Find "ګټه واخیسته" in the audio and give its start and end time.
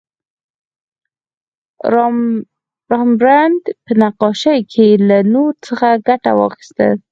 6.07-6.87